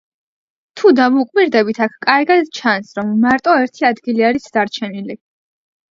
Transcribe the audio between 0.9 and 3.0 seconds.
დავუკვირდებით აქ კარგად ჩანს,